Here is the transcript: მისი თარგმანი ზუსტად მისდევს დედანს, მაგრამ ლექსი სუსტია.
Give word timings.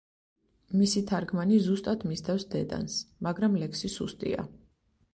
მისი 0.79 1.03
თარგმანი 1.11 1.59
ზუსტად 1.67 2.07
მისდევს 2.13 2.49
დედანს, 2.57 2.99
მაგრამ 3.29 3.63
ლექსი 3.63 3.97
სუსტია. 4.01 4.53